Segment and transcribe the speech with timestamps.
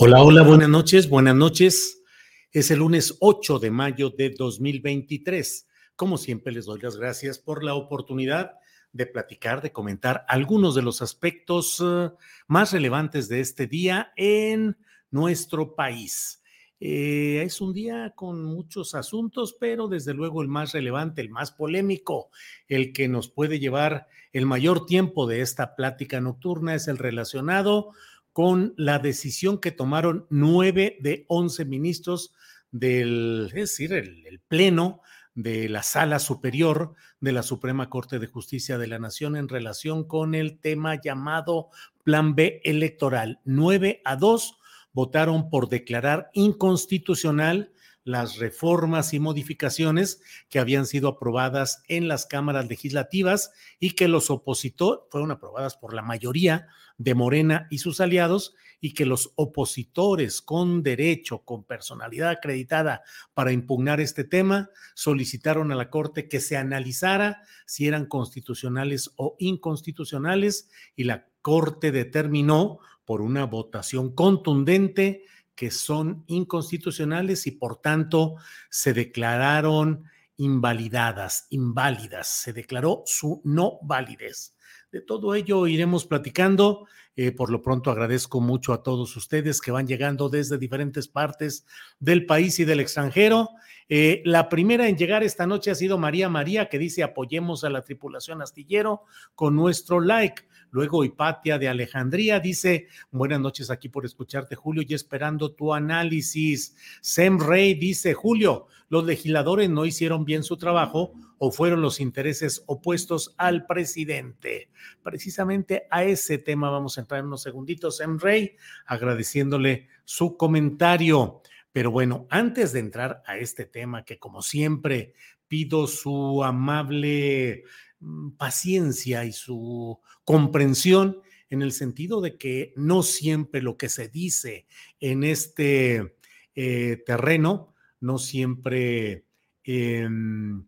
[0.00, 2.04] Hola, hola, buenas noches, buenas noches.
[2.52, 5.66] Es el lunes 8 de mayo de 2023.
[5.96, 8.52] Como siempre, les doy las gracias por la oportunidad
[8.92, 12.12] de platicar, de comentar algunos de los aspectos uh,
[12.46, 14.78] más relevantes de este día en
[15.10, 16.44] nuestro país.
[16.78, 21.50] Eh, es un día con muchos asuntos, pero desde luego el más relevante, el más
[21.50, 22.30] polémico,
[22.68, 27.90] el que nos puede llevar el mayor tiempo de esta plática nocturna es el relacionado
[28.38, 32.32] con la decisión que tomaron nueve de once ministros
[32.70, 35.00] del, es decir, el, Pleno
[35.34, 40.04] de la Sala Superior de la Suprema Corte de Justicia de la Nación en relación
[40.04, 41.70] con el tema llamado
[42.04, 43.40] Plan B electoral.
[43.44, 44.60] Nueve a dos
[44.92, 47.72] votaron por declarar inconstitucional
[48.08, 54.30] las reformas y modificaciones que habían sido aprobadas en las cámaras legislativas y que los
[54.30, 60.40] opositores fueron aprobadas por la mayoría de Morena y sus aliados y que los opositores
[60.40, 63.02] con derecho, con personalidad acreditada
[63.34, 69.36] para impugnar este tema, solicitaron a la Corte que se analizara si eran constitucionales o
[69.38, 75.24] inconstitucionales y la Corte determinó por una votación contundente
[75.58, 78.36] que son inconstitucionales y por tanto
[78.70, 80.04] se declararon
[80.36, 84.54] invalidadas, inválidas, se declaró su no validez.
[84.92, 86.86] De todo ello iremos platicando.
[87.16, 91.66] Eh, por lo pronto agradezco mucho a todos ustedes que van llegando desde diferentes partes
[91.98, 93.50] del país y del extranjero.
[93.88, 97.70] Eh, la primera en llegar esta noche ha sido María María, que dice apoyemos a
[97.70, 99.04] la tripulación astillero
[99.34, 100.42] con nuestro like.
[100.70, 106.76] Luego Hipatia de Alejandría dice, buenas noches aquí por escucharte, Julio, y esperando tu análisis.
[107.00, 112.62] Sem Rey dice, Julio, los legisladores no hicieron bien su trabajo o fueron los intereses
[112.66, 114.68] opuestos al presidente.
[115.02, 118.56] Precisamente a ese tema vamos a entrar en unos segunditos, Sem Rey,
[118.86, 121.40] agradeciéndole su comentario.
[121.78, 125.14] Pero bueno, antes de entrar a este tema que como siempre
[125.46, 127.62] pido su amable
[128.00, 134.08] Mm, paciencia y su comprensión en el sentido de que no siempre lo que se
[134.08, 134.66] dice
[135.00, 136.14] en este
[136.54, 139.24] eh, terreno no siempre
[139.64, 140.64] em,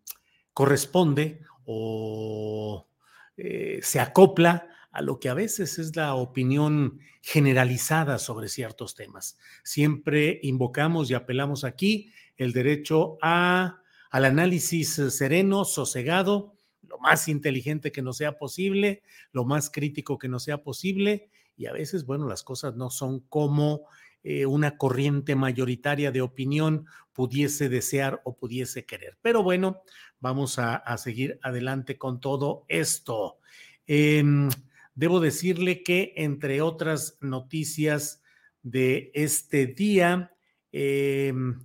[0.53, 2.89] corresponde o
[3.37, 9.39] eh, se acopla a lo que a veces es la opinión generalizada sobre ciertos temas.
[9.63, 17.93] Siempre invocamos y apelamos aquí el derecho a, al análisis sereno, sosegado, lo más inteligente
[17.93, 19.03] que no sea posible,
[19.33, 21.31] lo más crítico que no sea posible.
[21.57, 23.83] Y a veces, bueno, las cosas no son como
[24.23, 29.17] eh, una corriente mayoritaria de opinión pudiese desear o pudiese querer.
[29.23, 29.83] Pero bueno,
[30.21, 33.39] vamos a, seguir adelante con todo esto.
[33.87, 34.51] Em,
[35.01, 38.23] debo decirle que, entre otras noticias
[38.63, 40.31] de este día,
[40.73, 41.59] em,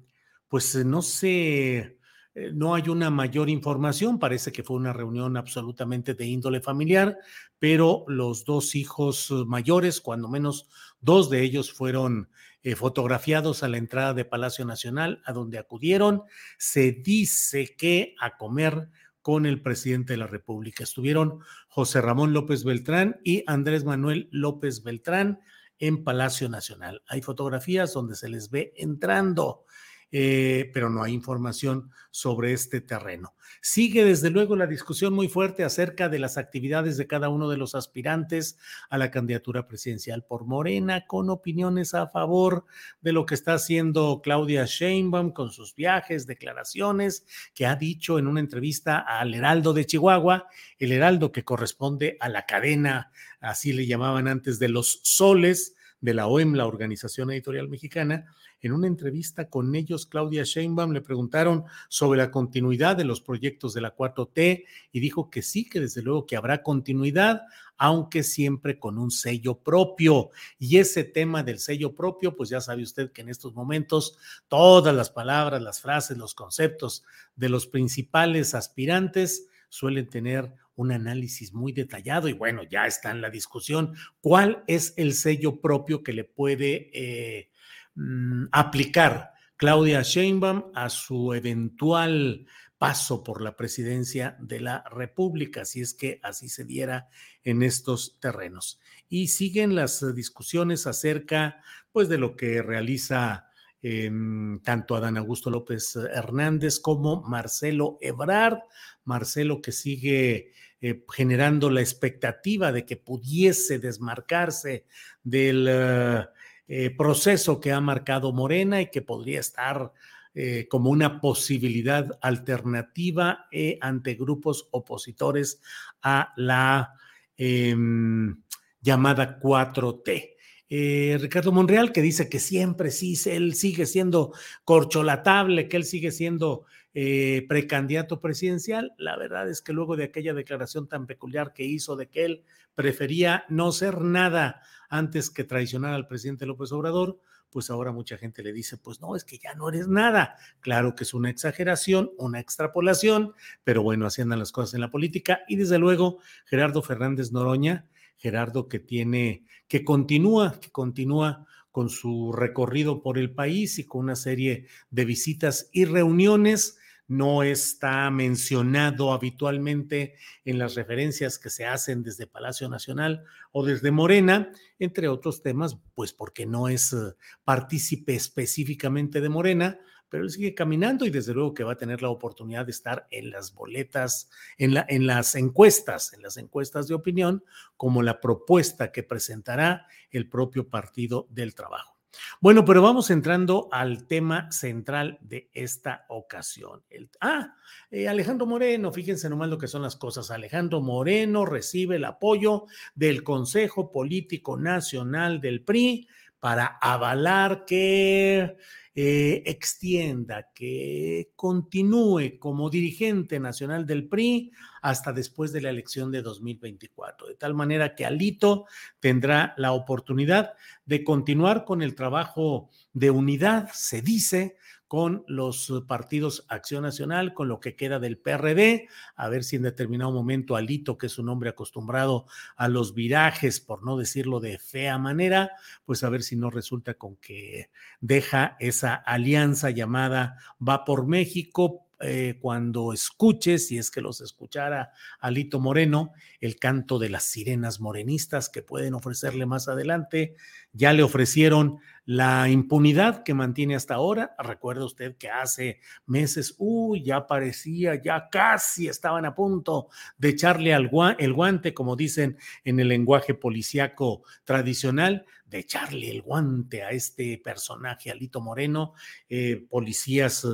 [0.48, 1.98] pues no sé
[2.34, 7.18] eh, no hay una mayor información, parece que fue una reunión absolutamente de índole familiar,
[7.60, 10.70] pero los dos hijos mayores, cuando menos
[11.02, 12.30] dos de ellos fueron
[12.64, 16.24] eh, fotografiados a la entrada de Palacio Nacional, a donde acudieron,
[16.58, 18.88] se dice que a comer
[19.26, 20.84] con el presidente de la República.
[20.84, 25.40] Estuvieron José Ramón López Beltrán y Andrés Manuel López Beltrán
[25.80, 27.02] en Palacio Nacional.
[27.08, 29.66] Hay fotografías donde se les ve entrando.
[30.12, 33.36] Eh, pero no hay información sobre este terreno.
[33.62, 37.58] Sigue desde luego la discusión muy fuerte acerca de las actividades de cada uno de
[37.58, 38.58] los aspirantes
[38.90, 42.66] a la candidatura presidencial por Morena, con opiniones a favor
[43.02, 48.28] de lo que está haciendo Claudia Sheinbaum con sus viajes, declaraciones que ha dicho en
[48.28, 50.48] una entrevista al Heraldo de Chihuahua,
[50.80, 56.14] el Heraldo que corresponde a la cadena, así le llamaban antes, de los soles de
[56.14, 58.26] la OEM, la Organización Editorial Mexicana,
[58.62, 63.74] en una entrevista con ellos, Claudia Sheinbaum le preguntaron sobre la continuidad de los proyectos
[63.74, 67.44] de la 4T y dijo que sí, que desde luego que habrá continuidad,
[67.78, 70.32] aunque siempre con un sello propio.
[70.58, 74.18] Y ese tema del sello propio, pues ya sabe usted que en estos momentos
[74.48, 77.04] todas las palabras, las frases, los conceptos
[77.36, 83.22] de los principales aspirantes suelen tener un análisis muy detallado y bueno, ya está en
[83.22, 87.50] la discusión cuál es el sello propio que le puede eh,
[87.96, 92.46] Mm, aplicar Claudia Sheinbaum a su eventual
[92.78, 97.08] paso por la presidencia de la República, si es que así se diera
[97.46, 98.82] en estos terrenos.
[99.08, 101.62] Y siguen las discusiones acerca,
[101.94, 103.48] pues, de lo que realiza
[103.88, 108.60] em, tanto Adán Augusto López Hernández como Marcelo Ebrard,
[109.04, 110.52] Marcelo que sigue
[110.82, 114.86] eh, generando la expectativa de que pudiese desmarcarse
[115.24, 116.26] del uh,
[116.68, 119.92] eh, proceso que ha marcado Morena y que podría estar
[120.38, 125.62] eh, como una posibilidad alternativa eh, ante grupos opositores
[126.02, 126.94] a la
[127.38, 128.42] em,
[128.82, 130.35] llamada 4T.
[130.70, 134.34] Ricardo Monreal, que dice que siempre sí, él sigue siendo
[134.64, 138.94] corcholatable, que él sigue siendo precandidato presidencial.
[138.98, 142.44] La verdad es que luego de aquella declaración tan peculiar que hizo de que él
[142.74, 147.20] prefería no ser nada antes que traicionar al presidente López Obrador,
[147.50, 150.36] pues ahora mucha gente le dice, pues no, es que ya no eres nada.
[150.60, 153.34] Claro que es una exageración, una extrapolación,
[153.64, 155.42] pero bueno, así andan las cosas en la política.
[155.48, 162.32] Y desde luego, Gerardo Fernández Noroña, Gerardo que tiene, que continúa, que continúa con su
[162.32, 166.78] recorrido por el país y con una serie de visitas y reuniones
[167.08, 173.92] no está mencionado habitualmente en las referencias que se hacen desde Palacio Nacional o desde
[173.92, 177.14] Morena, entre otros temas, pues porque no es eh,
[177.44, 179.80] partícipe específicamente de Morena,
[180.10, 183.08] pero él sigue caminando y desde luego que va a tener la oportunidad de estar
[183.12, 187.44] en las boletas, en, la, en las encuestas, en las encuestas de opinión,
[187.78, 191.96] como la propuesta que presentará el propio Partido del Trabajo.
[192.40, 196.84] Bueno, pero vamos entrando al tema central de esta ocasión.
[197.22, 197.56] ah,
[197.92, 200.32] eh, Alejandro Moreno, fíjense nomás lo que son las cosas.
[200.32, 206.08] Alejandro Moreno recibe el apoyo del Consejo Político Nacional del PRI
[206.40, 208.58] para avalar que
[208.98, 216.22] eh, extienda, que continúe como dirigente nacional del PRI hasta después de la elección de
[216.22, 217.28] 2024.
[217.28, 218.68] De tal manera que Alito
[219.02, 220.54] tendrá la oportunidad
[220.86, 224.56] de continuar con el trabajo de unidad, se dice,
[224.88, 229.64] con los partidos Acción Nacional, con lo que queda del PRD, a ver si en
[229.64, 234.60] determinado momento Alito, que es un hombre acostumbrado a los virajes, por no decirlo de
[234.60, 235.52] fea manera,
[235.86, 241.86] pues a ver si no resulta con que deja esa alianza llamada Va por México
[242.02, 246.12] eh, cuando escuches, si es que los escuchara Alito Moreno,
[246.42, 250.36] el canto de las sirenas morenistas que pueden ofrecerle más adelante.
[250.76, 254.36] Ya le ofrecieron la impunidad que mantiene hasta ahora.
[254.38, 260.74] Recuerda usted que hace meses, uy, ya parecía, ya casi estaban a punto de echarle
[260.74, 266.90] al el guante, como dicen en el lenguaje policíaco tradicional, de echarle el guante a
[266.90, 268.94] este personaje, Alito Moreno,
[269.30, 270.46] eh, policías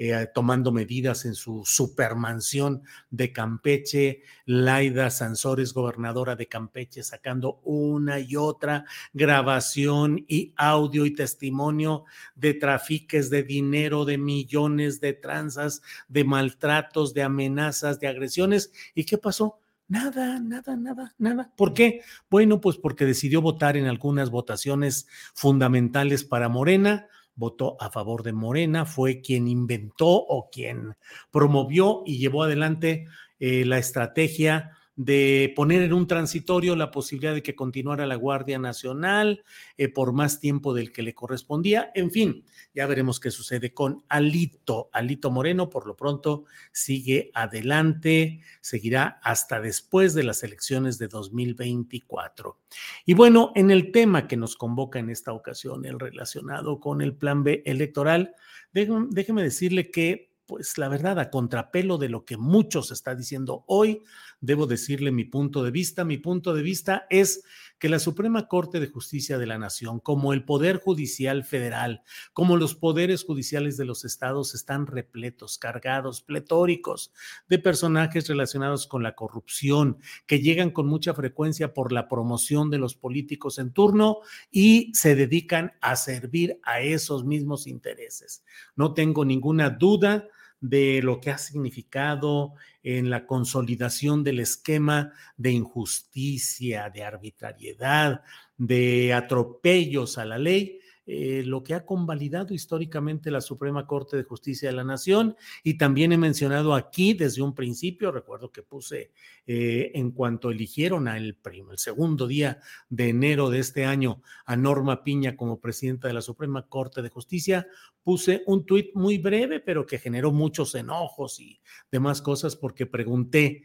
[0.00, 8.20] eh, tomando medidas en su supermansión de Campeche, Laida Sansores, gobernadora de Campeche, sacando una
[8.20, 15.82] y otra grabación y audio y testimonio de trafiques de dinero, de millones de tranzas,
[16.08, 18.72] de maltratos, de amenazas, de agresiones.
[18.94, 19.60] ¿Y qué pasó?
[19.88, 21.50] Nada, nada, nada, nada.
[21.56, 22.02] ¿Por qué?
[22.28, 28.34] Bueno, pues porque decidió votar en algunas votaciones fundamentales para Morena, votó a favor de
[28.34, 30.96] Morena, fue quien inventó o quien
[31.30, 33.06] promovió y llevó adelante
[33.40, 38.58] eh, la estrategia de poner en un transitorio la posibilidad de que continuara la Guardia
[38.58, 39.44] Nacional
[39.76, 41.92] eh, por más tiempo del que le correspondía.
[41.94, 44.90] En fin, ya veremos qué sucede con Alito.
[44.92, 52.58] Alito Moreno, por lo pronto, sigue adelante, seguirá hasta después de las elecciones de 2024.
[53.06, 57.14] Y bueno, en el tema que nos convoca en esta ocasión, el relacionado con el
[57.14, 58.34] plan B electoral,
[58.72, 64.02] déjeme decirle que pues la verdad, a contrapelo de lo que muchos está diciendo hoy,
[64.40, 66.04] debo decirle mi punto de vista.
[66.04, 67.44] Mi punto de vista es
[67.78, 72.02] que la Suprema Corte de Justicia de la Nación, como el Poder Judicial Federal,
[72.32, 77.12] como los poderes judiciales de los estados, están repletos, cargados, pletóricos
[77.48, 82.78] de personajes relacionados con la corrupción, que llegan con mucha frecuencia por la promoción de
[82.78, 88.42] los políticos en turno y se dedican a servir a esos mismos intereses.
[88.76, 90.26] No tengo ninguna duda
[90.60, 98.22] de lo que ha significado en la consolidación del esquema de injusticia, de arbitrariedad,
[98.56, 104.24] de atropellos a la ley eh, lo que ha convalidado históricamente la Suprema Corte de
[104.24, 109.12] Justicia de la Nación y también he mencionado aquí desde un principio, recuerdo que puse
[109.46, 112.60] eh, en cuanto eligieron al el segundo día
[112.90, 117.08] de enero de este año a Norma Piña como presidenta de la Suprema Corte de
[117.08, 117.66] Justicia,
[118.02, 121.58] puse un tuit muy breve, pero que generó muchos enojos y
[121.90, 123.62] demás cosas porque pregunté,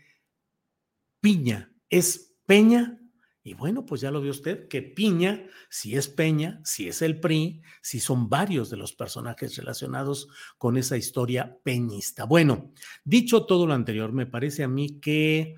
[1.19, 3.02] Piña, ¿es Peña
[3.45, 7.19] y bueno, pues ya lo vio usted que Piña, si es Peña, si es el
[7.19, 12.23] PRI, si son varios de los personajes relacionados con esa historia peñista.
[12.23, 12.71] Bueno,
[13.03, 15.55] dicho todo lo anterior, me parece a mí que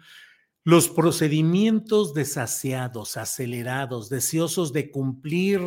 [0.64, 5.62] los procedimientos desaseados, acelerados, deseosos de cumplir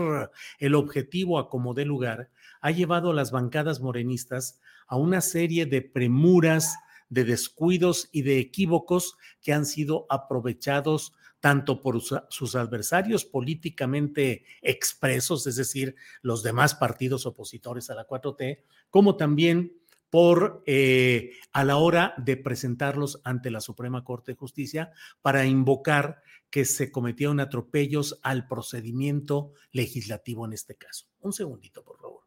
[0.58, 5.66] el objetivo a como dé lugar, ha llevado a las bancadas morenistas a una serie
[5.66, 6.75] de premuras,
[7.10, 15.47] de descuidos y de equívocos que han sido aprovechados tanto por sus adversarios políticamente expresos,
[15.47, 19.78] es decir, los demás partidos opositores a la 4T, como también
[20.11, 24.92] por eh, a la hora de presentarlos ante la Suprema Corte de Justicia
[25.23, 31.07] para invocar que se cometieron atropellos al procedimiento legislativo en este caso.
[31.21, 32.23] Un segundito, por favor.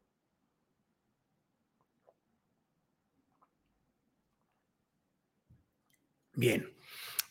[6.33, 6.80] Bien.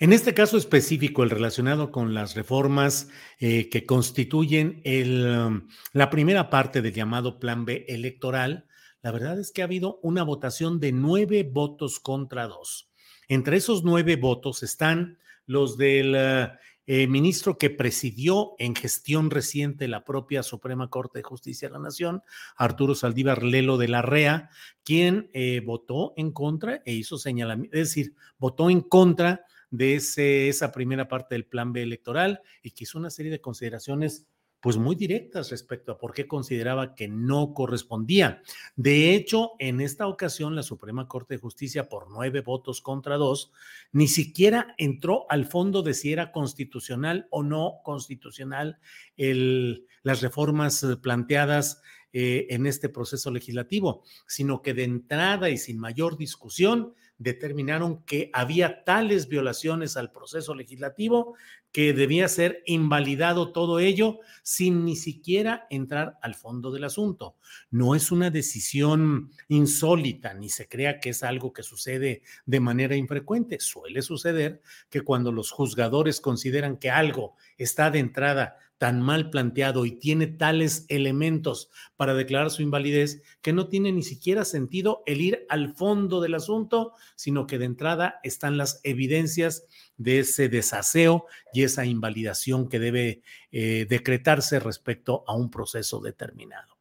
[0.03, 6.49] En este caso específico, el relacionado con las reformas eh, que constituyen um, la primera
[6.49, 8.67] parte del llamado Plan B electoral,
[9.03, 12.91] la verdad es que ha habido una votación de nueve votos contra dos.
[13.29, 19.87] Entre esos nueve votos están los del uh, eh, ministro que presidió en gestión reciente
[19.87, 22.23] la propia Suprema Corte de Justicia de la Nación,
[22.57, 24.49] Arturo Saldívar Lelo de la REA,
[24.83, 30.49] quien eh, votó en contra e hizo señalamiento, es decir, votó en contra de ese,
[30.49, 34.27] esa primera parte del plan B electoral y que hizo una serie de consideraciones
[34.61, 38.43] pues muy directas respecto a por qué consideraba que no correspondía.
[38.77, 43.53] De hecho, en esta ocasión la Suprema Corte de Justicia, por nueve votos contra dos,
[43.91, 48.79] ni siquiera entró al fondo de si era constitucional o no constitucional
[49.17, 51.81] el, las reformas planteadas
[52.13, 58.31] eh, en este proceso legislativo, sino que de entrada y sin mayor discusión determinaron que
[58.33, 61.35] había tales violaciones al proceso legislativo
[61.71, 67.37] que debía ser invalidado todo ello sin ni siquiera entrar al fondo del asunto.
[67.71, 72.97] No es una decisión insólita, ni se crea que es algo que sucede de manera
[72.97, 73.61] infrecuente.
[73.61, 79.85] Suele suceder que cuando los juzgadores consideran que algo está de entrada tan mal planteado
[79.85, 81.69] y tiene tales elementos
[81.99, 86.35] para declarar su invalidez que no tiene ni siquiera sentido el ir al fondo del
[86.35, 89.67] asunto, sino que de entrada están las evidencias
[89.99, 93.21] de ese desaseo y esa invalidación que debe
[93.53, 96.79] eh, decretarse respecto a un proceso determinado.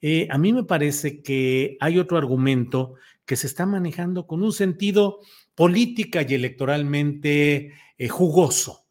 [0.00, 2.94] Eh, a mí me parece que hay otro argumento
[3.26, 5.20] que se está manejando con un sentido
[5.54, 8.83] política y electoralmente eh, jugoso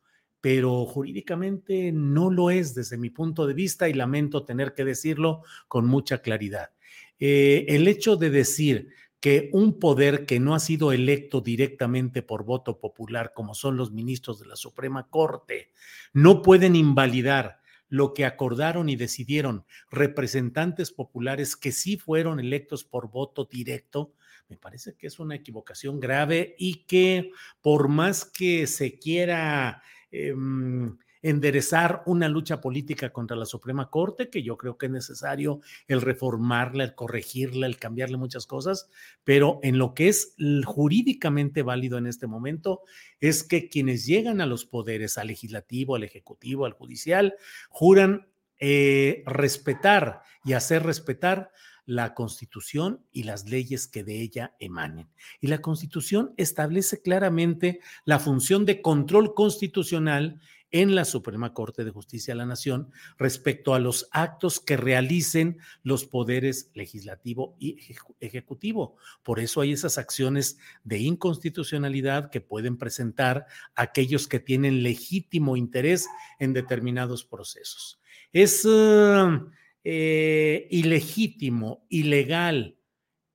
[0.44, 5.44] pero jurídicamente no lo es desde mi punto de vista y lamento tener que decirlo
[5.70, 6.72] con mucha claridad.
[7.18, 8.90] Eh, el hecho de decir
[9.22, 13.94] que un poder que no ha sido electo directamente por voto popular, como son los
[13.94, 15.72] ministros de la Suprema Corte,
[16.12, 23.10] no pueden invalidar lo que acordaron y decidieron representantes populares que sí fueron electos por
[23.10, 24.14] voto directo,
[24.50, 27.32] me parece que es una equivocación grave y que
[27.62, 29.82] por más que se quiera
[30.16, 35.62] Em, enderezar una lucha política contra la Suprema Corte, que yo creo que es necesario
[35.88, 38.90] el reformarla, el corregirla, el cambiarle muchas cosas,
[39.24, 42.82] pero en lo que es jurídicamente válido en este momento
[43.22, 47.36] es que quienes llegan a los poderes, al legislativo, al ejecutivo, al judicial,
[47.70, 48.28] juran
[48.60, 51.52] eh, respetar y hacer respetar
[51.86, 55.10] la Constitución y las leyes que de ella emanen.
[55.42, 60.40] Y la Constitución establece claramente la función de control constitucional
[60.74, 65.60] en la Suprema Corte de Justicia de la Nación respecto a los actos que realicen
[65.84, 67.78] los poderes legislativo y
[68.20, 68.98] ejecutivo.
[69.22, 76.08] Por eso hay esas acciones de inconstitucionalidad que pueden presentar aquellos que tienen legítimo interés
[76.40, 78.02] en determinados procesos.
[78.32, 79.52] Es uh,
[79.84, 82.78] eh, ilegítimo, ilegal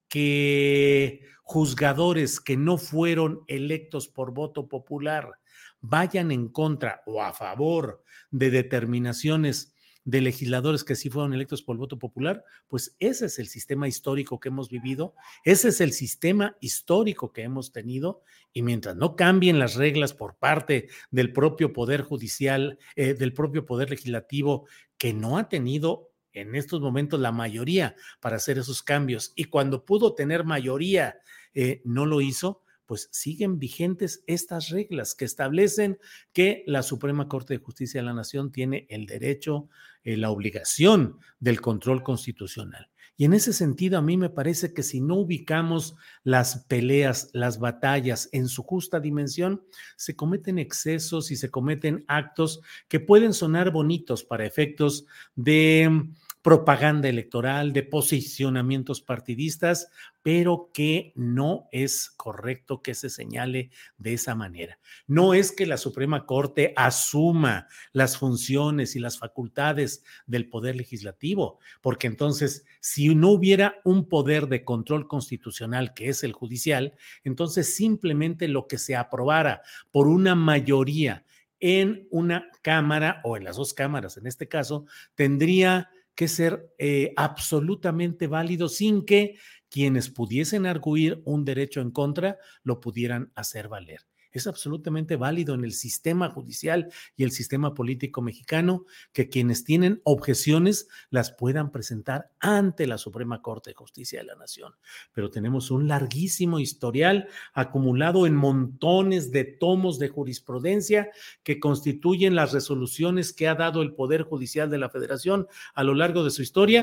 [0.08, 5.32] que juzgadores que no fueron electos por voto popular
[5.80, 9.74] vayan en contra o a favor de determinaciones
[10.08, 14.40] de legisladores que sí fueron electos por voto popular, pues ese es el sistema histórico
[14.40, 15.14] que hemos vivido,
[15.44, 18.22] ese es el sistema histórico que hemos tenido,
[18.54, 23.66] y mientras no cambien las reglas por parte del propio Poder Judicial, eh, del propio
[23.66, 26.07] Poder Legislativo, que no ha tenido
[26.40, 31.18] en estos momentos la mayoría para hacer esos cambios y cuando pudo tener mayoría
[31.54, 35.98] eh, no lo hizo, pues siguen vigentes estas reglas que establecen
[36.32, 39.68] que la Suprema Corte de Justicia de la Nación tiene el derecho,
[40.04, 42.88] eh, la obligación del control constitucional.
[43.20, 47.58] Y en ese sentido, a mí me parece que si no ubicamos las peleas, las
[47.58, 49.64] batallas en su justa dimensión,
[49.96, 55.04] se cometen excesos y se cometen actos que pueden sonar bonitos para efectos
[55.34, 56.08] de
[56.42, 59.90] propaganda electoral, de posicionamientos partidistas,
[60.22, 64.78] pero que no es correcto que se señale de esa manera.
[65.06, 71.58] No es que la Suprema Corte asuma las funciones y las facultades del Poder Legislativo,
[71.80, 77.74] porque entonces, si no hubiera un poder de control constitucional, que es el judicial, entonces
[77.74, 81.24] simplemente lo que se aprobara por una mayoría
[81.60, 87.12] en una cámara o en las dos cámaras en este caso, tendría que ser eh,
[87.16, 89.36] absolutamente válido sin que
[89.68, 94.07] quienes pudiesen arguir un derecho en contra lo pudieran hacer valer
[94.38, 100.00] es absolutamente válido en el sistema judicial y el sistema político mexicano que quienes tienen
[100.04, 104.74] objeciones las puedan presentar ante la Suprema Corte de Justicia de la Nación.
[105.12, 111.10] Pero tenemos un larguísimo historial acumulado en montones de tomos de jurisprudencia
[111.42, 115.94] que constituyen las resoluciones que ha dado el Poder Judicial de la Federación a lo
[115.94, 116.82] largo de su historia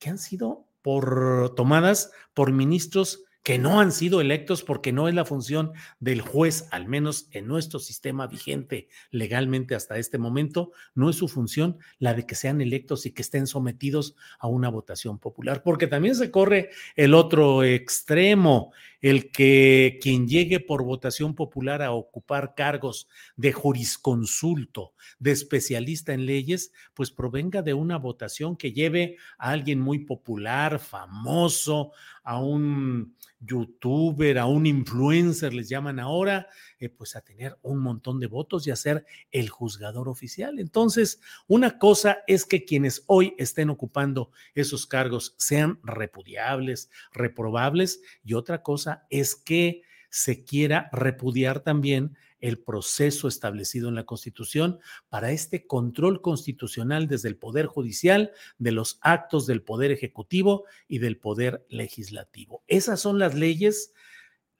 [0.00, 5.14] que han sido por tomadas por ministros que no han sido electos porque no es
[5.14, 11.08] la función del juez, al menos en nuestro sistema vigente legalmente hasta este momento, no
[11.08, 15.18] es su función la de que sean electos y que estén sometidos a una votación
[15.18, 21.82] popular, porque también se corre el otro extremo, el que quien llegue por votación popular
[21.82, 28.72] a ocupar cargos de jurisconsulto, de especialista en leyes, pues provenga de una votación que
[28.72, 36.46] lleve a alguien muy popular, famoso, a un youtuber, a un influencer, les llaman ahora,
[36.78, 40.58] eh, pues a tener un montón de votos y a ser el juzgador oficial.
[40.58, 48.34] Entonces, una cosa es que quienes hoy estén ocupando esos cargos sean repudiables, reprobables, y
[48.34, 55.30] otra cosa es que se quiera repudiar también el proceso establecido en la Constitución para
[55.30, 61.18] este control constitucional desde el Poder Judicial, de los actos del Poder Ejecutivo y del
[61.18, 62.64] Poder Legislativo.
[62.66, 63.92] Esas son las leyes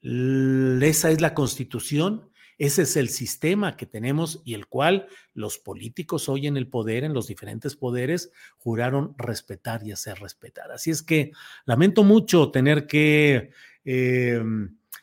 [0.01, 2.30] esa es la constitución,
[2.61, 7.03] ese es el sistema que tenemos y el cual los políticos hoy en el poder,
[7.03, 10.71] en los diferentes poderes, juraron respetar y hacer respetar.
[10.71, 11.31] Así es que
[11.65, 13.49] lamento mucho tener que
[13.83, 14.43] eh,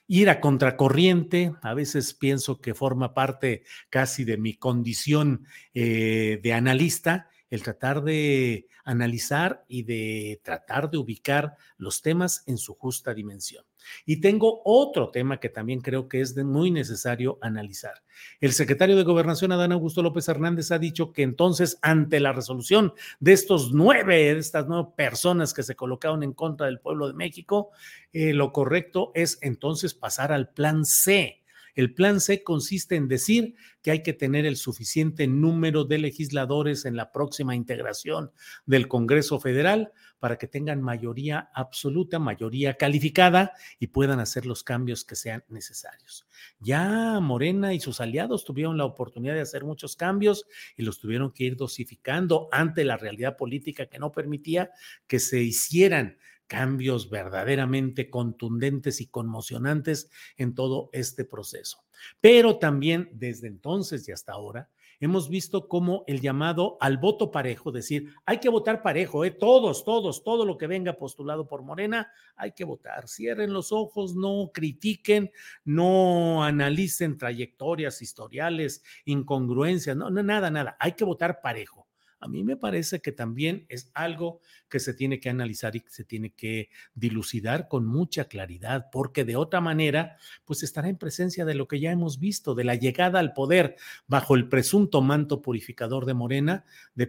[0.06, 1.52] ir a contracorriente.
[1.62, 5.44] A veces pienso que forma parte casi de mi condición
[5.74, 12.56] eh, de analista el tratar de analizar y de tratar de ubicar los temas en
[12.56, 13.64] su justa dimensión.
[14.04, 18.02] Y tengo otro tema que también creo que es muy necesario analizar.
[18.40, 22.92] El secretario de Gobernación, Adán Augusto López Hernández, ha dicho que entonces, ante la resolución
[23.20, 27.14] de estos nueve, de estas nueve personas que se colocaron en contra del pueblo de
[27.14, 27.70] México,
[28.12, 31.37] eh, lo correcto es entonces pasar al plan C
[31.78, 36.84] el plan C consiste en decir que hay que tener el suficiente número de legisladores
[36.86, 38.32] en la próxima integración
[38.66, 45.04] del Congreso Federal para que tengan mayoría absoluta, mayoría calificada y puedan hacer los cambios
[45.04, 46.26] que sean necesarios.
[46.58, 51.30] Ya Morena y sus aliados tuvieron la oportunidad de hacer muchos cambios y los tuvieron
[51.30, 54.72] que ir dosificando ante la realidad política que no permitía
[55.06, 61.84] que se hicieran cambios verdaderamente contundentes y conmocionantes en todo este proceso.
[62.20, 64.68] Pero también desde entonces y hasta ahora
[65.00, 69.30] hemos visto cómo el llamado al voto parejo, decir, hay que votar parejo, ¿eh?
[69.30, 73.08] todos, todos, todo lo que venga postulado por Morena, hay que votar.
[73.08, 75.30] Cierren los ojos, no critiquen,
[75.64, 81.88] no analicen trayectorias historiales, incongruencias, no, no nada, nada, hay que votar parejo
[82.20, 85.90] a mí me parece que también es algo que se tiene que analizar y que
[85.90, 91.44] se tiene que dilucidar con mucha claridad, porque de otra manera, pues estará en presencia
[91.44, 93.76] de lo que ya hemos visto, de la llegada al poder
[94.06, 97.06] bajo el presunto manto purificador de Morena, de,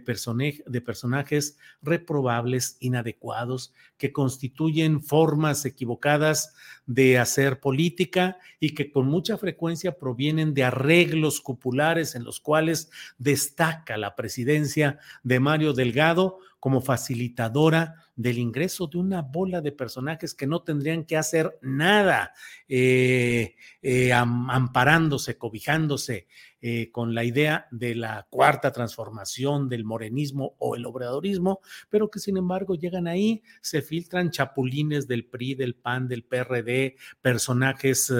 [0.66, 6.54] de personajes reprobables, inadecuados, que constituyen formas equivocadas
[6.86, 12.90] de hacer política y que con mucha frecuencia provienen de arreglos cupulares en los cuales
[13.18, 20.34] destaca la presidencia de Mario Delgado como facilitadora del ingreso de una bola de personajes
[20.34, 22.34] que no tendrían que hacer nada,
[22.68, 26.26] eh, eh, amparándose, cobijándose
[26.60, 32.18] eh, con la idea de la cuarta transformación del morenismo o el obradorismo, pero que
[32.18, 38.12] sin embargo llegan ahí, se filtran chapulines del PRI, del PAN, del PRD, personajes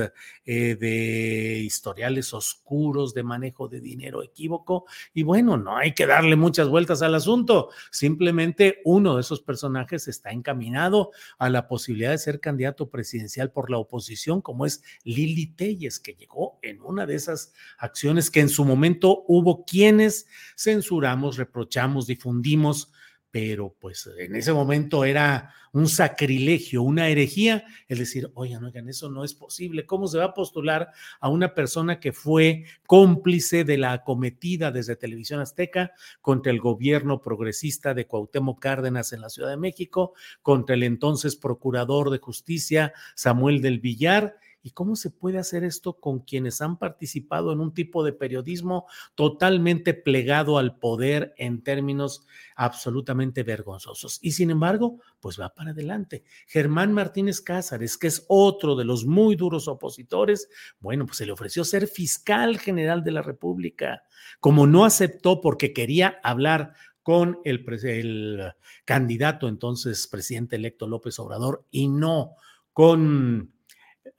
[0.47, 6.69] de historiales oscuros, de manejo de dinero equívoco, y bueno, no hay que darle muchas
[6.69, 12.41] vueltas al asunto, simplemente uno de esos personajes está encaminado a la posibilidad de ser
[12.41, 17.53] candidato presidencial por la oposición, como es Lili Telles, que llegó en una de esas
[17.79, 20.27] acciones que en su momento hubo quienes
[20.57, 22.93] censuramos, reprochamos, difundimos
[23.31, 29.09] pero pues en ese momento era un sacrilegio, una herejía, el decir, oigan, oigan, eso
[29.09, 29.87] no es posible.
[29.87, 30.91] ¿Cómo se va a postular
[31.21, 37.23] a una persona que fue cómplice de la acometida desde Televisión Azteca contra el gobierno
[37.23, 42.93] progresista de Cuauhtémoc Cárdenas en la Ciudad de México, contra el entonces procurador de justicia
[43.15, 44.39] Samuel del Villar?
[44.63, 48.87] ¿Y cómo se puede hacer esto con quienes han participado en un tipo de periodismo
[49.15, 54.19] totalmente plegado al poder en términos absolutamente vergonzosos?
[54.23, 56.25] Y sin embargo, pues va para adelante.
[56.47, 61.33] Germán Martínez Cázares, que es otro de los muy duros opositores, bueno, pues se le
[61.33, 64.03] ofreció ser fiscal general de la República.
[64.41, 68.53] Como no aceptó porque quería hablar con el, el
[68.85, 72.35] candidato entonces presidente electo López Obrador y no
[72.73, 73.53] con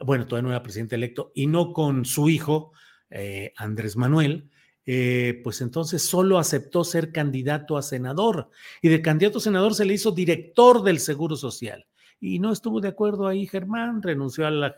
[0.06, 2.74] bueno, todavía no era presidente electo, y no con su hijo,
[3.10, 4.50] eh, Andrés Manuel,
[4.86, 8.50] eh, pues entonces solo aceptó ser candidato a senador.
[8.82, 11.86] Y de candidato a senador se le hizo director del Seguro Social.
[12.20, 14.76] Y no estuvo de acuerdo ahí Germán, renunció a la,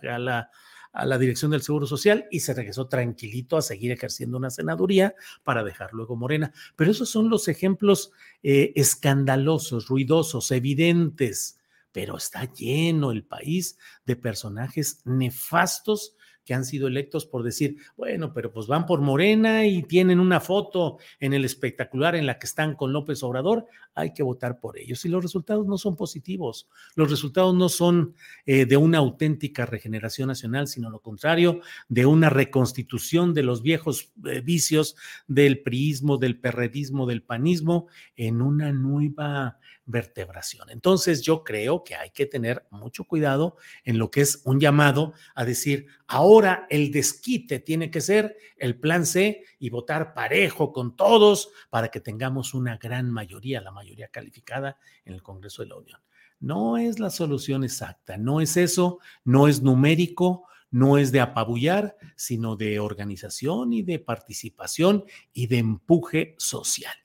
[0.94, 5.16] a la, dirección del Seguro Social y se regresó tranquilito a seguir ejerciendo una senaduría
[5.44, 6.54] para dejar luego Morena.
[6.76, 8.12] Pero esos son los ejemplos
[8.44, 11.60] eh, escandalosos, ruidosos, evidentes
[11.94, 18.34] pero está lleno el país de personajes nefastos que han sido electos por decir, bueno,
[18.34, 22.48] pero pues van por Morena y tienen una foto en el espectacular en la que
[22.48, 25.06] están con López Obrador, hay que votar por ellos.
[25.06, 30.28] Y los resultados no son positivos, los resultados no son eh, de una auténtica regeneración
[30.28, 34.96] nacional, sino lo contrario, de una reconstitución de los viejos eh, vicios
[35.28, 40.70] del priismo, del perredismo, del panismo, en una nueva vertebración.
[40.70, 45.14] Entonces yo creo que hay que tener mucho cuidado en lo que es un llamado
[45.36, 50.96] a decir, ahora el desquite tiene que ser el plan C y votar parejo con
[50.96, 55.76] todos para que tengamos una gran mayoría, la mayoría calificada en el Congreso de la
[55.76, 56.00] Unión.
[56.40, 61.96] No es la solución exacta, no es eso, no es numérico, no es de apabullar,
[62.16, 67.03] sino de organización y de participación y de empuje social.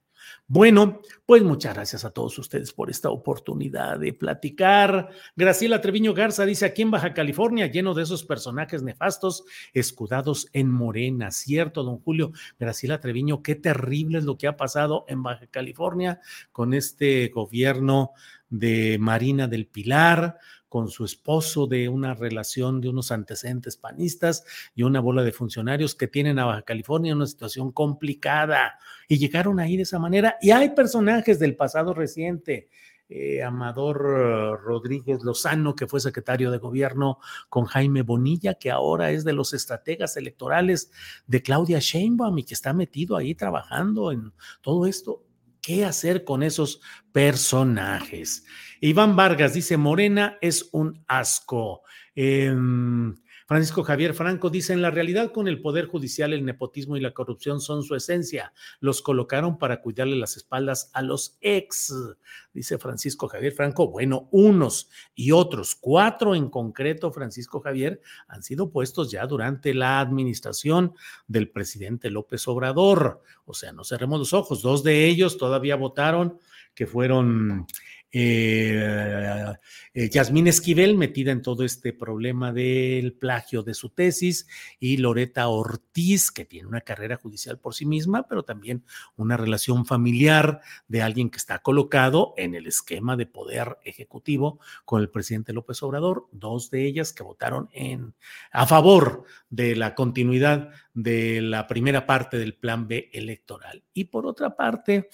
[0.50, 5.10] Bueno, pues muchas gracias a todos ustedes por esta oportunidad de platicar.
[5.36, 10.70] Graciela Treviño Garza dice aquí en Baja California, lleno de esos personajes nefastos, escudados en
[10.70, 11.32] Morena.
[11.32, 12.32] Cierto, don Julio.
[12.58, 18.12] Graciela Treviño, qué terrible es lo que ha pasado en Baja California con este gobierno
[18.48, 24.82] de Marina del Pilar, con su esposo de una relación de unos antecedentes panistas y
[24.82, 28.78] una bola de funcionarios que tienen a Baja California una situación complicada
[29.08, 30.36] y llegaron ahí de esa manera.
[30.40, 32.68] Y hay personajes del pasado reciente.
[33.10, 39.10] Eh, Amador eh, Rodríguez Lozano, que fue secretario de gobierno con Jaime Bonilla, que ahora
[39.12, 40.90] es de los estrategas electorales
[41.26, 45.24] de Claudia Sheinbaum y que está metido ahí trabajando en todo esto.
[45.68, 46.80] ¿Qué hacer con esos
[47.12, 48.46] personajes?
[48.80, 51.82] Iván Vargas dice, Morena es un asco.
[52.14, 53.14] Em,
[53.48, 57.14] Francisco Javier Franco dice, en la realidad con el Poder Judicial el nepotismo y la
[57.14, 58.52] corrupción son su esencia.
[58.78, 61.94] Los colocaron para cuidarle las espaldas a los ex,
[62.52, 63.88] dice Francisco Javier Franco.
[63.88, 70.00] Bueno, unos y otros, cuatro en concreto, Francisco Javier, han sido puestos ya durante la
[70.00, 70.92] administración
[71.26, 73.22] del presidente López Obrador.
[73.46, 76.38] O sea, no cerremos los ojos, dos de ellos todavía votaron
[76.74, 77.66] que fueron
[78.10, 79.54] eh,
[79.94, 84.46] eh, Yasmín Esquivel, metida en todo este problema del plagio de su tesis,
[84.78, 88.84] y Loreta Ortiz, que tiene una carrera judicial por sí misma, pero también
[89.16, 95.02] una relación familiar de alguien que está colocado en el esquema de poder ejecutivo con
[95.02, 98.14] el presidente López Obrador, dos de ellas que votaron en,
[98.52, 103.84] a favor de la continuidad de la primera parte del plan B electoral.
[103.92, 105.08] Y por otra parte,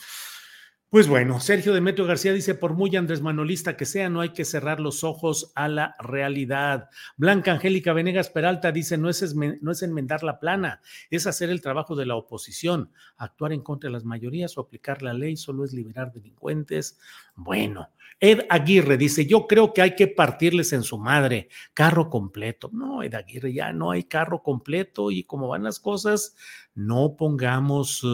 [0.94, 4.44] pues bueno, Sergio Demetrio García dice, por muy Andrés Manolista que sea, no hay que
[4.44, 6.88] cerrar los ojos a la realidad.
[7.16, 11.61] Blanca Angélica Venegas Peralta dice, no es, no es enmendar la plana, es hacer el
[11.61, 12.92] trabajo de la oposición.
[13.16, 16.96] Actuar en contra de las mayorías o aplicar la ley solo es liberar delincuentes.
[17.35, 17.88] Bueno,
[18.20, 22.70] Ed Aguirre dice, yo creo que hay que partirles en su madre, carro completo.
[22.72, 26.37] No, Ed Aguirre, ya no hay carro completo y como van las cosas,
[26.76, 28.07] no pongamos...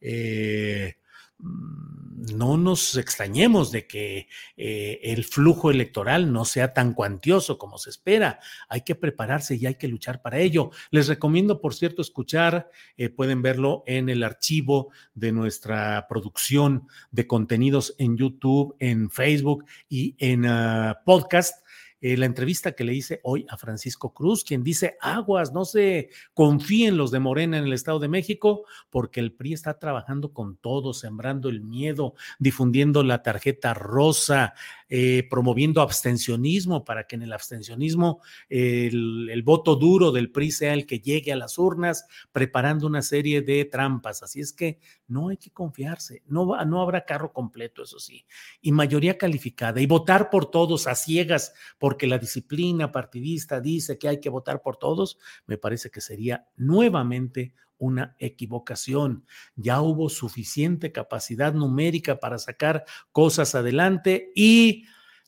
[0.00, 0.96] eh,
[1.38, 7.78] Mm, no nos extrañemos de que eh, el flujo electoral no sea tan cuantioso como
[7.78, 8.40] se espera.
[8.68, 10.70] Hay que prepararse y hay que luchar para ello.
[10.90, 17.26] Les recomiendo, por cierto, escuchar, eh, pueden verlo en el archivo de nuestra producción de
[17.26, 21.65] contenidos en YouTube, en Facebook y en ah, podcast
[22.08, 26.10] eh, la entrevista que le hice hoy a Francisco Cruz, quien dice, aguas, no se
[26.34, 30.56] confíen los de Morena en el Estado de México, porque el PRI está trabajando con
[30.56, 34.54] todo, sembrando el miedo, difundiendo la tarjeta rosa,
[34.88, 40.74] eh, promoviendo abstencionismo para que en el abstencionismo el, el, voto duro del PRI sea
[40.74, 44.22] el que llegue a las urnas, preparando una serie de trampas.
[44.22, 48.26] Así es que no hay que confiarse, no, no habrá carro completo, eso sí,
[48.60, 54.08] y mayoría calificada, y votar por todos a ciegas, porque la disciplina partidista dice que
[54.08, 59.24] hay que votar por todos, me parece que sería nuevamente una equivocación.
[59.54, 64.84] Ya hubo suficiente capacidad numérica para sacar cosas adelante y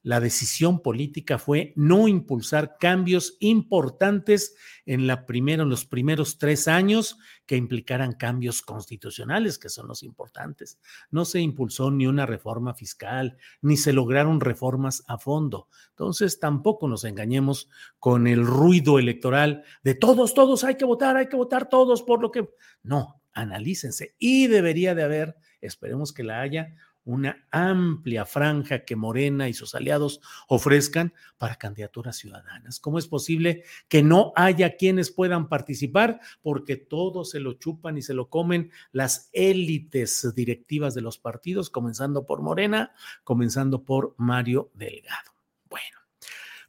[0.09, 7.19] la decisión política fue no impulsar cambios importantes en, la en los primeros tres años
[7.45, 10.79] que implicaran cambios constitucionales, que son los importantes.
[11.11, 15.69] No se impulsó ni una reforma fiscal, ni se lograron reformas a fondo.
[15.91, 17.69] Entonces, tampoco nos engañemos
[17.99, 22.23] con el ruido electoral de todos, todos hay que votar, hay que votar todos por
[22.23, 22.49] lo que...
[22.83, 24.15] No, analícense.
[24.19, 26.75] Y debería de haber, esperemos que la haya,
[27.09, 32.81] una amplia franja que Morena y sus aliados ofrezcan para candidaturas ciudadanas.
[32.81, 36.21] ¿Cómo es posible que no haya quienes puedan participar?
[36.43, 41.71] Porque todo se lo chupan y se lo comen las élites directivas de los partidos,
[41.71, 42.93] comenzando por Morena,
[43.25, 45.38] comenzando por Mario Delgado.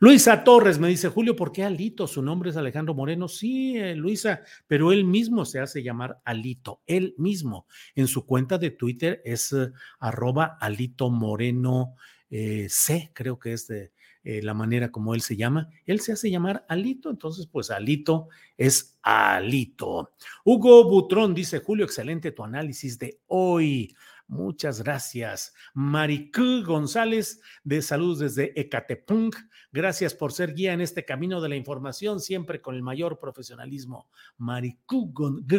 [0.01, 2.07] Luisa Torres me dice, Julio, ¿por qué Alito?
[2.07, 3.27] Su nombre es Alejandro Moreno.
[3.27, 7.67] Sí, eh, Luisa, pero él mismo se hace llamar Alito, él mismo.
[7.95, 11.95] En su cuenta de Twitter es eh, arroba Alito Moreno
[12.29, 13.91] eh, C, creo que es de
[14.23, 15.67] la manera como él se llama.
[15.85, 20.11] Él se hace llamar Alito, entonces pues Alito es Alito.
[20.45, 23.93] Hugo Butrón dice, Julio, excelente tu análisis de hoy.
[24.29, 25.55] Muchas gracias.
[25.73, 29.35] Maricú González, de salud desde Ecatepunk.
[29.71, 34.07] Gracias por ser guía en este camino de la información, siempre con el mayor profesionalismo.
[34.37, 35.11] Maricú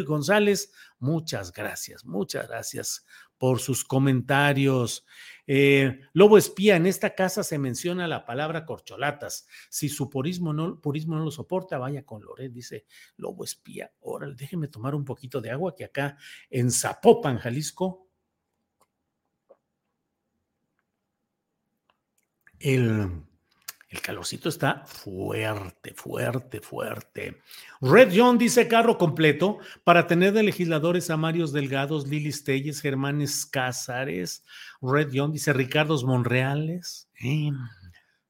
[0.07, 3.05] González, muchas gracias, muchas gracias
[3.37, 5.05] por sus comentarios.
[5.45, 9.47] Eh, Lobo espía, en esta casa se menciona la palabra corcholatas.
[9.69, 12.85] Si su purismo no, purismo no lo soporta, vaya con Loret, dice
[13.17, 13.91] Lobo espía.
[13.99, 16.17] Órale, déjeme tomar un poquito de agua que acá
[16.49, 18.10] en Zapopan, Jalisco,
[22.63, 23.23] el
[23.91, 27.41] el calorcito está fuerte, fuerte, fuerte.
[27.81, 33.45] Red John dice carro completo para tener de legisladores a Marios Delgados, Lili Telles, Germanes
[33.45, 34.45] Cázares.
[34.81, 37.09] Red John dice Ricardo Monreales.
[37.21, 37.51] Eh,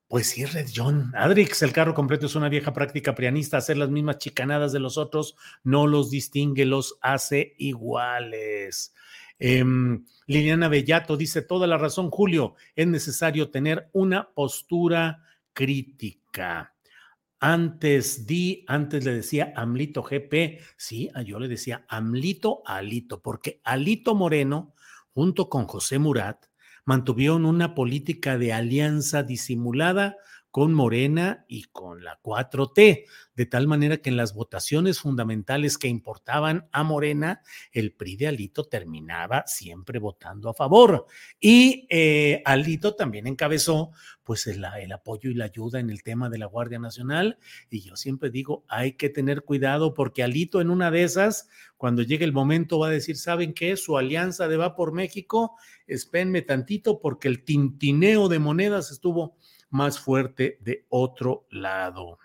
[0.08, 1.12] pues sí, Red John.
[1.15, 3.58] Adrix, el carro completo es una vieja práctica prianista.
[3.58, 8.96] Hacer las mismas chicanadas de los otros no los distingue, los hace iguales.
[9.43, 12.54] Em, Liliana Bellato dice: Toda la razón, Julio.
[12.75, 16.75] Es necesario tener una postura crítica.
[17.39, 24.13] Antes di, antes le decía Amlito GP, sí, yo le decía Amlito Alito, porque Alito
[24.13, 24.75] Moreno,
[25.15, 26.45] junto con José Murat,
[26.86, 30.17] mantuvieron una política de alianza disimulada
[30.52, 35.88] con Morena y con la 4T, de tal manera que en las votaciones fundamentales que
[35.88, 41.08] importaban a Morena, el PRI de Alito terminaba siempre votando a favor.
[41.40, 43.92] Y eh, Alito también encabezó
[44.24, 47.38] pues el, apoyo y la ayuda en el tema de la Guardia Nacional.
[47.70, 52.02] Y yo siempre digo, hay que tener cuidado porque Alito en una de esas, cuando
[52.02, 53.76] llegue el momento, va a decir, ¿saben qué?
[53.78, 59.36] Su alianza de Va por México, espérenme tantito porque el tintineo de monedas estuvo
[59.71, 62.19] más fuerte de otro lado.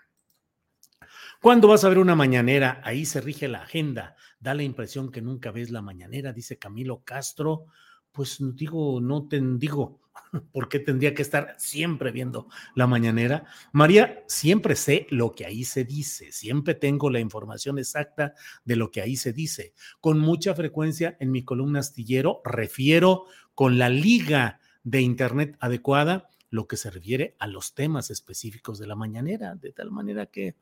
[1.41, 2.81] ¿Cuándo vas a ver una mañanera?
[2.83, 4.15] Ahí se rige la agenda.
[4.39, 7.65] Da la impresión que nunca ves la mañanera, dice Camilo Castro.
[8.11, 10.01] Pues digo, no te digo,
[10.51, 13.45] ¿por qué tendría que estar siempre viendo la mañanera?
[13.71, 18.33] María, siempre sé lo que ahí se dice, siempre tengo la información exacta
[18.65, 19.73] de lo que ahí se dice.
[20.01, 26.67] Con mucha frecuencia en mi columna astillero refiero con la liga de Internet adecuada lo
[26.67, 30.55] que se refiere a los temas específicos de la mañanera, de tal manera que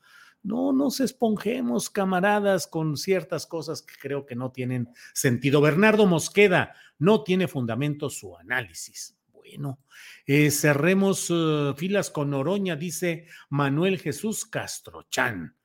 [0.44, 5.60] no nos esponjemos, camaradas, con ciertas cosas que creo que no tienen sentido.
[5.60, 9.18] Bernardo Mosqueda, no tiene fundamento su análisis.
[9.34, 9.80] Bueno,
[10.26, 15.56] eh, cerremos eh, filas con Oroña, dice Manuel Jesús Castrochan.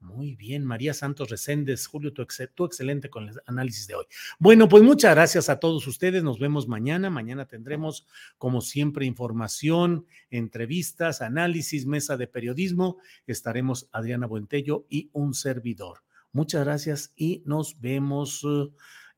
[0.00, 2.22] Muy bien, María Santos Reséndez, Julio, tú,
[2.64, 4.06] excelente con el análisis de hoy.
[4.38, 6.22] Bueno, pues muchas gracias a todos ustedes.
[6.22, 7.10] Nos vemos mañana.
[7.10, 8.06] Mañana tendremos,
[8.38, 12.96] como siempre, información, entrevistas, análisis, mesa de periodismo.
[13.26, 16.02] Estaremos Adriana Buentello y un servidor.
[16.32, 18.46] Muchas gracias y nos vemos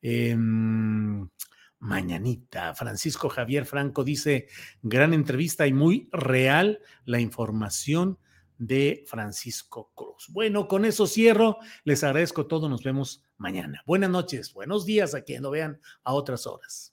[0.02, 0.36] eh,
[1.78, 2.74] mañanita.
[2.74, 4.48] Francisco Javier Franco dice,
[4.82, 8.18] gran entrevista y muy real la información
[8.66, 10.28] de Francisco Cruz.
[10.28, 11.58] Bueno, con eso cierro.
[11.84, 12.68] Les agradezco todo.
[12.68, 13.82] Nos vemos mañana.
[13.86, 16.92] Buenas noches, buenos días a quien lo vean a otras horas.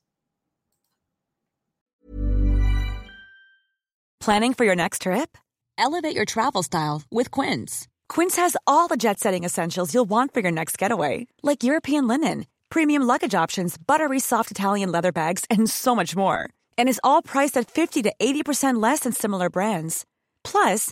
[4.19, 5.38] Planning for your next trip?
[5.77, 7.88] Elevate your travel style with Quince.
[8.10, 12.08] Quince has all the jet setting essentials you'll want for your next getaway, like European
[12.08, 16.49] linen, premium luggage options, buttery soft Italian leather bags, and so much more.
[16.77, 20.05] And is all priced at 50 to 80% less than similar brands.
[20.43, 20.91] Plus,